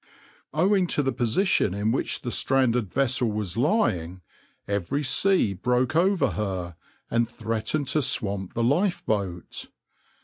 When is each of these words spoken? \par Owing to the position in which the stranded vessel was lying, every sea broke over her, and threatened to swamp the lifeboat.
\par 0.51 0.61
Owing 0.65 0.87
to 0.87 1.03
the 1.03 1.11
position 1.11 1.75
in 1.75 1.91
which 1.91 2.21
the 2.23 2.31
stranded 2.31 2.91
vessel 2.91 3.31
was 3.31 3.55
lying, 3.55 4.21
every 4.67 5.03
sea 5.03 5.53
broke 5.53 5.95
over 5.95 6.29
her, 6.31 6.75
and 7.11 7.29
threatened 7.29 7.85
to 7.89 8.01
swamp 8.01 8.55
the 8.55 8.63
lifeboat. 8.63 9.67